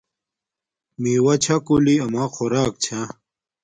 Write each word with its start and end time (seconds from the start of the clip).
میوہ 1.01 1.33
چھا 1.43 1.55
کولی 1.67 1.95
اما 2.05 2.23
خوراک 2.33 2.73
چھا 2.83 2.99